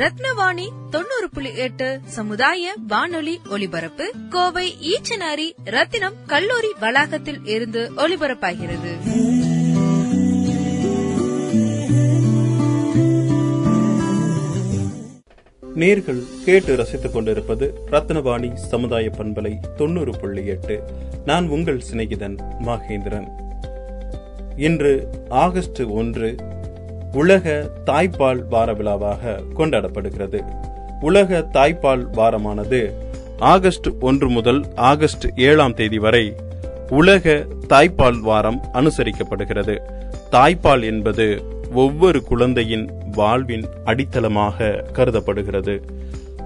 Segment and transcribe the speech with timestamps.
[0.00, 4.12] ரத்னவாணி தொண்ணூறு புள்ளி எட்டு சமுதாய வானொலி ஒலிபரப்பு.
[4.30, 8.92] கோவை ஈச்சனாரி ரத்தினம் கல்லூரி வளாகத்தில் இருந்து ஒலிபரப்பாகிறது.
[15.76, 20.82] நேர்கள் கேட்டு ரசித்துக் கொண்டிருப்பது ரத்னவாணி சமுதாய பண்பலை தொண்ணூறு புள்ளி எட்டு.
[21.24, 23.28] நான் உங்கள் சிநேகிதன் மகேந்திரன்.
[24.56, 26.36] இன்று ஆகஸ்ட் ஒன்று
[27.12, 30.44] உலக தாய்ப்பால் வார விழாவாக கொண்டாடப்படுகிறது.
[31.00, 32.92] உலக தாய்ப்பால் வாரமானது
[33.38, 36.34] ஆகஸ்ட் ஒன்று முதல் ஆகஸ்ட் ஏழாம் தேதி வரை
[36.90, 39.78] உலக தாய்ப்பால் வாரம் அனுசரிக்கப்படுகிறது.
[40.30, 41.42] தாய்ப்பால் என்பது
[41.74, 45.82] ஒவ்வொரு குழந்தையின் வாழ்வின் அடித்தளமாக கருதப்படுகிறது.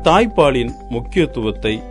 [0.03, 1.83] தாய்ப்பாலின் முக்கியத்துவத்தை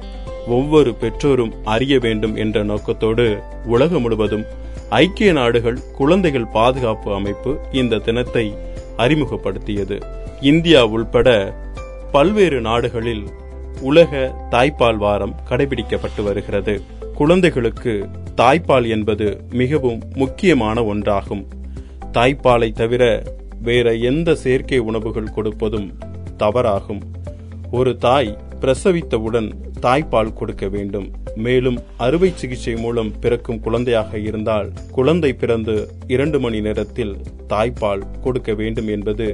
[0.48, 4.46] ஒவ்வொரு பெற்றோரும் அறிய வேண்டும் என்ற நோக்கத்தோடு உலகம் முழுவதும்
[4.94, 8.56] ஐக்கிய நாடுகள் குழந்தைகள் பாதுகாப்பு அமைப்பு இந்த தினத்தை
[8.98, 10.02] அறிமுகப்படுத்தியது.
[10.42, 11.56] இந்தியா உள்பட
[12.12, 13.24] பல்வேறு நாடுகளில்
[13.82, 16.82] உலக தாய்ப்பால் வாரம் கடைபிடிக்கப்பட்டு வருகிறது.
[17.16, 21.46] குழந்தைகளுக்கு தாய்ப்பால் என்பது மிகவும் முக்கியமான ஒன்றாகும்.
[22.14, 23.24] தாய்ப்பாலை தவிர
[23.62, 25.94] வேற எந்த செயற்கை உணவுகள் கொடுப்பதும்
[26.38, 27.02] தவறாகும்.
[27.72, 29.52] ஒரு தாய் பிரசவித்தவுடன்
[29.84, 31.08] தாய்ப்பால் கொடுக்க வேண்டும்.
[31.36, 35.76] மேலும் அறுவை சிகிச்சை மூலம் பிறக்கும் குழந்தையாக இருந்தால் குழந்தை பிறந்து
[36.08, 37.14] இரண்டு மணி நேரத்தில்
[37.50, 39.28] தாய்ப்பால் கொடுக்க வேண்டும் என்பது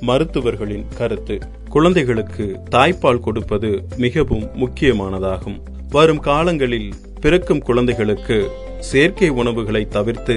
[0.00, 1.38] மருத்துவர்களின் கருத்து.
[1.68, 5.58] குழந்தைகளுக்கு தாய்ப்பால் கொடுப்பது மிகவும் முக்கியமானதாகும்.
[5.90, 8.38] வரும் காலங்களில் பிறக்கும் குழந்தைகளுக்கு
[8.78, 10.36] செயற்கை உணவுகளை தவிர்த்து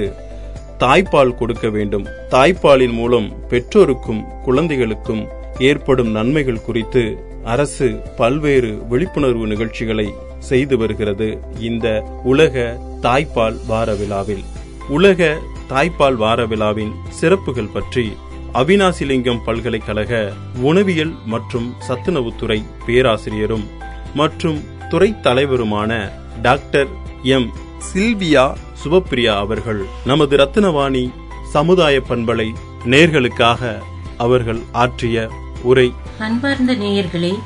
[0.78, 2.06] தாய்ப்பால் கொடுக்க வேண்டும்.
[2.30, 5.22] தாய்ப்பாலின் மூலம் பெற்றோருக்கும் குழந்தைகளுக்கும்
[5.58, 7.02] ஏற்படும் நன்மைகள் குறித்து
[7.44, 14.44] அரசு பல்வேறு விழிப்புணர்வு நிகழ்ச்சிகளை செய்து வருகிறது இந்த உலக தாய்ப்பால் வார விழாவில்.
[14.88, 15.38] உலக
[15.68, 18.12] தாய்ப்பால் வார விழாவின் சிறப்புகள் பற்றி
[18.54, 23.66] அவினாசிலிங்கம் பல்கலைக்கழக உணவியல் மற்றும் சத்துணவுத்துறை பேராசிரியரும்
[24.14, 26.88] மற்றும் துறை தலைவருமான டாக்டர்
[27.22, 27.50] எம்.
[27.92, 28.54] சில்வியா
[28.84, 31.10] சுபப்பிரியா அவர்கள் நமது ரத்தினவாணி
[31.50, 32.48] சமுதாய பண்பலை
[32.84, 33.82] நேர்களுக்காக
[34.16, 35.30] அவர்கள் ஆற்றிய
[35.62, 35.92] உரை.
[36.18, 37.38] அன்பார்ந்த நேயர்களே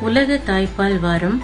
[0.00, 1.42] உலக தாய்ப்பால் வாரம்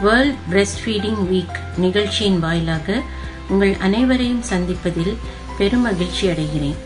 [0.00, 3.02] வேர்ல்ட் பிரெஸ்ட் ஃபீடிங் வீக் நிகழ்ச்சியின் வாயிலாக
[3.48, 5.16] உங்கள் அனைவரையும் சந்திப்பதில்
[5.58, 6.76] பெரும் மகிழ்ச்சி அடைகிறேன்.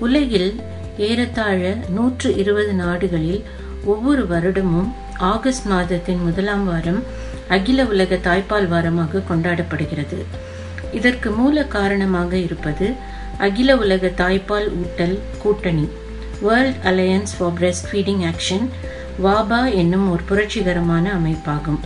[0.00, 0.60] உலகில்
[0.98, 3.42] ஏறத்தாழ நூற்று இருபது நாடுகளில்
[3.84, 7.02] ஒவ்வொரு வருடமும் ஆகஸ்ட் மாதத்தின் முதலாம் வாரம்
[7.48, 10.24] அகில உலக தாய்ப்பால் வாரமாக கொண்டாடப்படுகிறது.
[10.92, 12.94] இதற்கு மூல காரணமாக இருப்பது
[13.38, 15.88] அகில உலக தாய்ப்பால் ஊட்டல் கூட்டணி.
[16.40, 17.52] World alliance for
[17.90, 18.68] breastfeeding action
[19.22, 21.80] வாபா என்னும் ஒரு புரட்சிகரமான அமைப்பாகும்.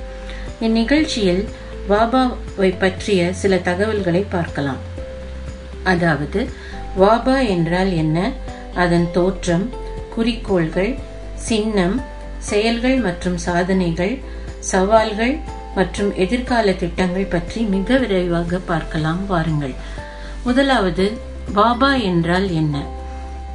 [0.60, 1.48] இந்நிகழ்ச்சியில்
[1.88, 4.78] வாபாவை பற்றிய சில தகவல்களை பார்க்கலாம்.
[5.82, 6.48] அதாவது
[6.98, 8.32] வாபா என்றால் என்ன?
[8.74, 9.70] அதன் தோற்றம்
[10.14, 10.98] குறிக்கோள்கள்
[11.34, 12.02] சின்னம்
[12.38, 14.18] செயல்கள் மற்றும் சாதனைகள்
[14.60, 15.38] சவால்கள்
[15.74, 19.74] மற்றும் எதிர்கால திட்டங்கள் பற்றி மிக விரைவாக பார்க்கலாம் வாருங்கள்.
[20.44, 21.18] முதலாவது
[21.52, 22.93] பாபா என்றால் என்ன?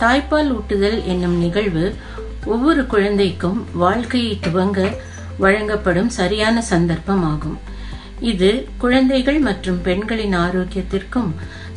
[0.02, 1.86] தாய்ப்பால் ஊட்டுதல் என்னும் நிகழ்வு
[2.46, 4.80] ஒவ்வொரு குழந்தைக்கும் வாழ்க்கையை துவங்க
[5.38, 7.58] வழங்கப்படும் சரியான சந்தர்ப்பம் ஆகும்
[8.32, 11.30] இது குழந்தைகள் மற்றும் பெண்களின் ஆரோக்கியத்திற்கும்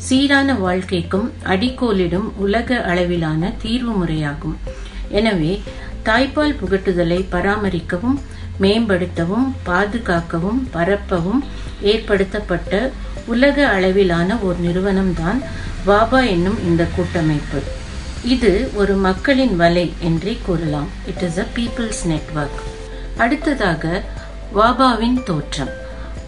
[0.07, 4.55] சீரான வாழ்க்கைக்கும் அடிக்கோலிடும் உலக அளவிலான தீர்வு முறையாகும்.
[5.19, 5.53] எனவே
[6.03, 8.17] தாய்ப்பால் புகட்டுதலை பராமரிக்கவும்
[8.63, 11.43] மேம்படுத்தவும் பாதுகாக்கவும் பரப்பவும்
[11.91, 12.91] ஏற்படுத்தப்பட்ட
[13.25, 15.39] உலக அளவிலான ஒரு நிறுவனம்தான்
[15.87, 17.61] வாபா என்னும் இந்த கூட்டமைப்பு.
[18.25, 20.87] இது ஒரு மக்களின் வலை என்றே கூறலாம்.
[21.05, 22.61] It is a people's network
[23.17, 24.03] அடுத்ததாக
[24.55, 25.69] வாபாவின் தோற்றம்.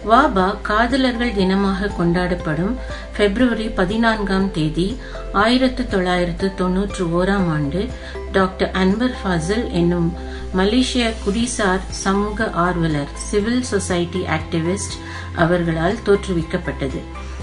[0.08, 2.74] வாபா காதலர்கள் தினமாக கொண்டாடப்படும்
[3.16, 4.96] பிப்ரவரி பதினான்காம் தேதி
[5.32, 7.86] ஆயிரத்து தொள்ளாயிரத்து தொன்னூற்று ஓராம் ஆண்டு
[8.32, 10.12] டாக்டர் அன்வர் ஃபாசில் என்னும்
[10.52, 14.96] மலேசிய குடிசார் சமூக ஆர்வலர் சிவில் சொசைட்டி ஆக்டிவிஸ்ட்
[15.34, 17.00] அவர்களால் தோற்றுவிக்கப்பட்டது.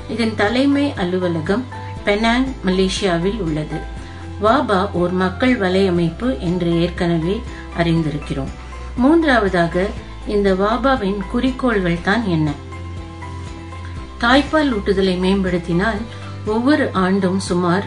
[0.09, 1.65] இதன் தலைமை அலுவலகம்
[2.05, 3.92] பெனாங் மலேசியாவில் உள்ளது.
[4.43, 7.35] வாபா ஓர் மக்கள் வலையமைப்பு என்று ஏற்கனவே
[7.77, 8.51] அறிந்திருக்கிறோம்.
[8.95, 9.85] மூன்றாவதாக
[10.27, 12.49] இந்த வாபாவின் குறிக்கோள்கள் தான் என்ன?
[14.21, 16.01] தாய்ப்பால் ஊட்டுதலை மேம்படுத்தினால்
[16.45, 17.85] ஒவ்வொரு ஆண்டும் சுமார்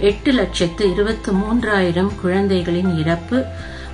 [0.00, 3.38] எட்டு லட்சத்து இருபத்தி மூன்றாயிரம் குழந்தைகளின் இறப்பு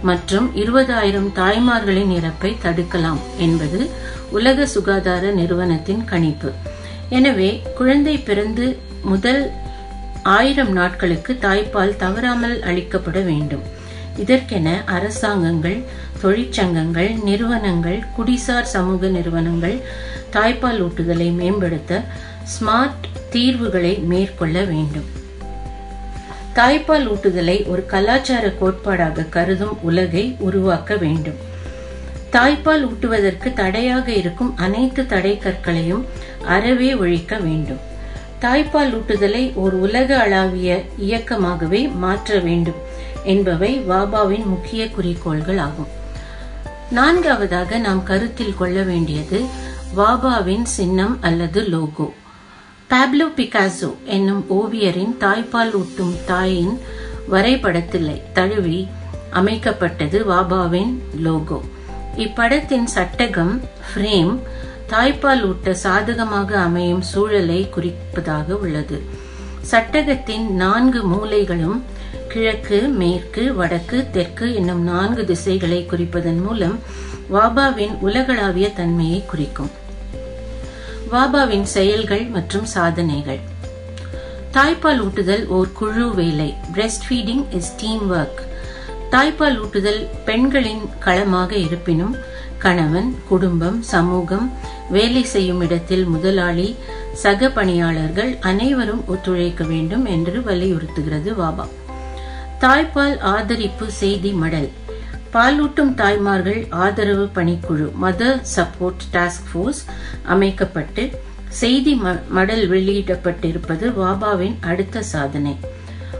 [0.03, 3.81] மற்றும் இருபதாயிரம் தாய்மார்களின் இறப்பை தடுக்கலாம் என்பது
[4.31, 6.51] உலக சுகாதார நிறுவனத்தின் கணிப்பு.
[7.09, 8.67] எனவே குழந்தை பிறந்து
[9.03, 9.43] முதல்
[10.23, 13.63] ஆயிரம் நாட்களுக்கு தாய்ப்பால் தவறாமல் அளிக்கப்பட வேண்டும்.
[14.19, 15.83] இதற்கென அரசாங்கங்கள்
[16.23, 19.83] தொழிற்சங்கங்கள் நிறுவனங்கள் குடிசார் சமூக நிறுவனங்கள்
[20.33, 22.03] தாய்ப்பால் ஊட்டுதலை மேம்படுத்த
[22.45, 25.05] ஸ்மார்ட் தீர்வுகளை மேற்கொள்ள வேண்டும்.
[26.55, 31.37] தாய்ப்பால் ஊட்டுதலை ஒரு கலாச்சார கோட்பாடாக கருதும் உலகை உருவாக்க வேண்டும்.
[32.33, 36.05] தாய்ப்பால் ஊட்டுவதற்கு தடையாக இருக்கும் அனைத்து தடை கற்களையும்
[36.45, 37.91] அறவே ஒழிக்க வேண்டும்.
[38.43, 42.81] தாய்ப்பால் ஊட்டுதலை ஒரு உலக அளவிய இயக்கமாகவே மாற்ற வேண்டும்
[43.25, 45.87] என்பவை வாபாவின் முக்கிய குறிக்கோள்கள் ஆகும்.
[46.91, 49.45] நான்காவதாக நாம் கருத்தில் கொள்ள வேண்டியது
[49.97, 52.13] வாபாவின் சின்னம் அல்லது லோகோ.
[52.91, 56.81] பாப்லோ பிகாசோ என்னும் ஓவியரின் தாய்ப்பால் ஊட்டும் தாயின்
[57.31, 58.89] வரைபடத்திலை தழுவி
[59.33, 61.61] அமைக்கப்பட்டது வாபாவின் லோகோ.
[62.17, 64.39] இப்படத்தின் சட்டகம் ஃப்ரேம்
[64.93, 69.03] தாய்ப்பால் ஊட்ட சாதகமாக அமையும் சூழலை குறிப்பதாக உள்ளது.
[69.71, 71.79] சட்டகத்தின் நான்கு மூலைகளும்
[72.29, 76.79] கிழக்கு மேற்கு வடக்கு தெற்கு என்னும் நான்கு திசைகளை குறிப்பதன் மூலம்
[77.33, 79.71] வாபாவின் உலகளாவிய தன்மையை குறிக்கும்.
[81.13, 83.41] வாபாவின் செயல்கள் மற்றும் சாதனைகள்.
[84.53, 88.43] தாய்ப்பால் ஊட்டுதல் ஓர் குழு வேலை breastfeeding is team work
[89.11, 92.17] தாய்ப்பால் ஊட்டுதல் பெண்களின் களமாக இருப்பினும்
[92.63, 94.47] கணவன் குடும்பம் சமூகம்
[94.91, 96.77] வேலை செய்யும் இடத்தில் முதலாளி
[97.13, 101.67] சக பணியாளர்கள் அனைவரும் ஒத்துழைக்க வேண்டும் என்று வலியுறுத்துகிறது வாபா.
[102.61, 104.69] தாய்ப்பால் ஆதரிப்பு செய்தி மடல்.
[105.33, 109.83] பாலூட்டும் தாய்மார்கள் ஆதரவு பணிக்குழு மதர் சப்போர்ட் டாஸ்க் ஃபோர்ஸ்
[110.23, 111.11] அமைக்கப்பட்டு
[111.49, 111.95] செய்தி
[112.29, 115.57] மடல் வெளியிடப்பட்டிருப்பது வாபாவின் அடுத்த சாதனை.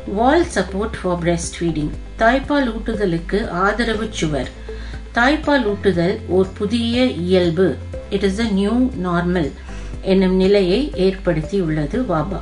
[0.07, 4.61] Wall support for breast feeding தாய்ப்பால் ஊட்டுதலுக்கு ஆதரவு சுவர்.
[5.17, 7.77] தாய்ப்பால் ஊட்டுதல் ஓர் புதிய இயல்பு.
[8.11, 9.51] It is a new normal
[10.03, 12.41] என்னும் நிலையை ஏற்படுத்தி உள்ளது வாபா.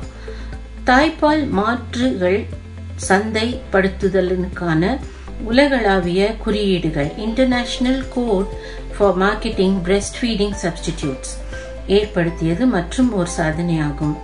[0.85, 2.45] தாய்ப்பால் மாற்றுகள்
[3.09, 4.99] சந்தைப்படுத்துதலுக்கான
[5.43, 7.11] உலகளாவிய குறியீடுகள்.
[7.17, 8.53] International code
[8.97, 9.77] for marketing
[10.21, 11.35] breastfeeding substitutes
[11.87, 14.15] ஏற்படுத்தியது மற்றும் ஒரு சாதனையாகும்.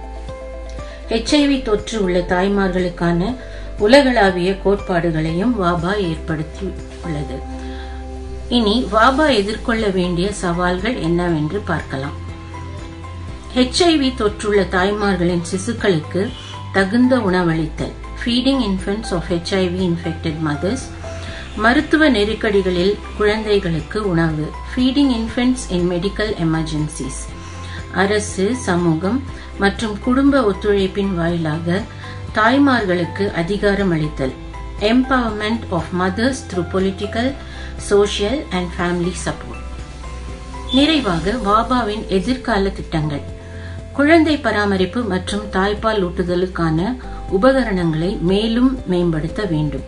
[1.09, 3.35] ஹெச்ஐவி தொற்று உள்ள தாய்மார்களுக்கான
[3.79, 6.67] உலகளாவிய கோட்பாடுகளையும் வாபா ஏற்படுத்தி
[7.05, 7.56] உள்ளது
[8.49, 12.13] இனி வாபா எதிர்கொள்ள வேண்டிய சவால்கள் என்னவென்று பார்க்கலாம்.
[13.55, 16.29] ஹெச்ஐவி தொற்றுள்ள தாய்மார்களின் சிசுக்களுக்கு
[16.73, 17.95] தகுந்த உணவளித்தல்.
[18.19, 20.85] Feeding infants of HIV infected mothers
[21.55, 24.51] மருத்துவ நெருக்கடிகளில் குழந்தைகளுக்கு உணவு.
[24.69, 27.21] Feeding infants in medical emergencies
[27.93, 29.23] அரசு சமூகம்
[29.59, 31.81] மற்றும் குடும்ப ஒத்துழைப்பின் வாயிலாக
[32.35, 34.33] தாய்மார்களுக்கு அதிகாரம் அளித்தல்
[34.79, 37.33] empowerment of mothers through political
[37.77, 39.65] social and family support
[40.73, 43.21] நிறைவாக வாபாவின் எதிர்கால திட்டங்கள்.
[43.93, 46.97] குழந்தை பராமரிப்பு மற்றும் தாய்ப்பால் ஊட்டுதலுக்கான
[47.29, 49.81] உபகரணங்களை மேலும் மேம்படுத்த வேண்டும்.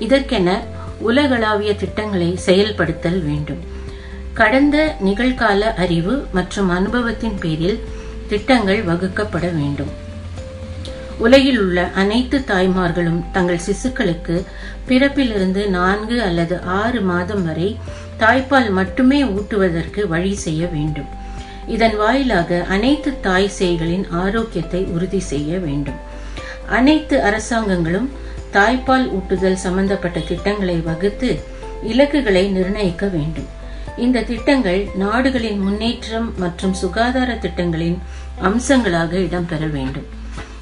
[0.00, 0.58] இதற்கென
[0.98, 3.58] உலகளாவிய திட்டங்களை செயல்படுத்தல் வேண்டும்.
[4.32, 7.84] கடந்த நிகழ்கால அறிவு மற்றும் அனுபவத்தின் பேரில்
[8.28, 10.04] திட்டங்கள் வகுக்கப்பட வேண்டும்.
[11.18, 14.44] உலகில் உள்ள அனைத்து தாய்மார்களும் தங்கள் சிசுக்களுக்கு
[14.88, 17.78] பிறப்பிலிருந்து நான்கு அல்லது ஆறு மாதம் வரை
[18.18, 21.08] தாய்ப்பால் மட்டுமே ஊட்டுவதற்கு வழி செய்ய வேண்டும்.
[21.66, 25.98] இதன் வாயிலாக அனைத்து தாய் சேய்களின் ஆரோக்கியத்தை உறுதி செய்ய வேண்டும்.
[26.68, 28.08] அனைத்து அரசாங்கங்களும்
[28.52, 31.42] தாய்ப்பால் ஊட்டுதல் சம்பந்தப்பட்ட திட்டங்களை வகுத்து
[31.82, 33.48] இலக்குகளை நிர்ணயிக்க வேண்டும்.
[33.96, 37.98] இந்த திட்டங்கள் நாடுகளின் முன்னேற்றம் மற்றும் சுகாதார திட்டங்களின்
[38.42, 40.08] அம்சங்களாக இடம்பெற வேண்டும்.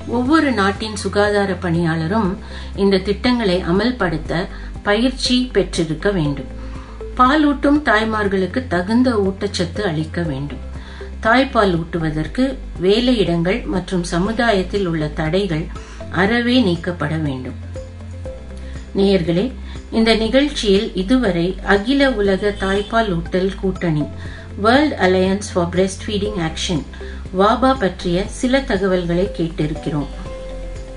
[0.09, 2.37] ஒவ்வொரு நாட்டின் சுகாதார பணியாளரும்
[2.77, 4.47] இந்த திட்டங்களை அமல்படுத்த
[4.83, 6.47] பயிற்சி பெற்றிருக்க வேண்டும்.
[7.17, 10.59] பாலூட்டும் தாய்மார்களுக்கு தகுந்த ஊட்டச்சத்து அளிக்க வேண்டும்.
[11.23, 15.67] தாய்ப்பால் ஊட்டுவதற்கு வேலையிடங்கள் மற்றும் சமுதாயத்தில் உள்ள தடைகள்
[16.11, 17.55] அறவே நீக்கப்பட வேண்டும்.
[18.97, 19.53] நேயர்களே
[19.91, 24.05] இந்த நிகழ்ச்சியில் இதுவரை அகில உலக தாய்ப்பால் ஊட்டல் கூட்டணி
[24.57, 25.69] world alliance for
[26.11, 26.83] breastfeeding action
[27.39, 30.11] வாபா பற்றிய சில தகவல்களை கேட்டிருக்கிறோம்.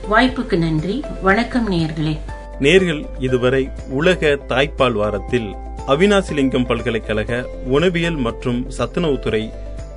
[0.07, 1.03] வாய்ப்புக்கு நன்றி.
[1.21, 2.15] வணக்கம் நேர்களே
[2.59, 5.49] நேர்கள் இதுவரை உலக தாய்ப்பால் வாரத்தில்
[5.87, 7.31] அவினாசிலிங்கம் பல்கலைக்கழக
[7.65, 9.43] உணவியல் மற்றும் சத்துணவுத்துறை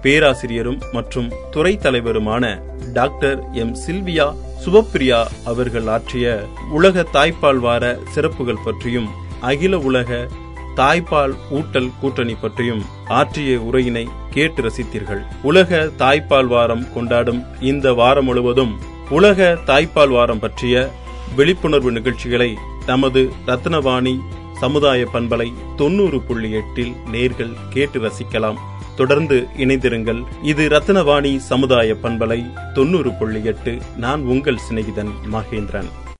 [0.03, 2.45] பேராசிரியரும் மற்றும் துறை தலைவருமான
[2.93, 4.27] டாக்டர் எம் சில்வியா
[4.65, 6.27] சுபப்பிரியா அவர்கள் ஆற்றிய
[6.73, 9.09] உலக தாய்ப்பால் வார சிறப்புகள் பற்றியும்
[9.41, 10.29] அகில உலக
[10.77, 15.23] தாய்ப்பால் ஊட்டல் கூட்டணி பற்றியும் ஆற்றிய உரையினை கேட்டு ரசித்தீர்கள்.
[15.43, 18.79] உலக தாய்ப்பால் வாரம் கொண்டாடும் இந்த வாரம் முழுவதும்
[19.11, 20.91] உலக தாய்ப்பால் வாரம் பற்றிய
[21.37, 24.19] விழிப்புணர்வு நிகழ்ச்சிகளை நமது ரத்னவாணி
[24.55, 28.57] சமுதாய பண்பலை தொண்ணூறு புள்ளி எட்டில் நேர்கள் கேட்டு ரசிக்கலாம்.
[28.97, 30.23] தொடர்ந்து இணைந்திருங்கள்.
[30.43, 33.79] இது ரத்னவாணி சமுதாய பண்பலை தொண்ணூறு புள்ளி எட்டு.
[33.97, 35.91] நான் உங்கள் சிநேகிதன் மகேந்திரன்.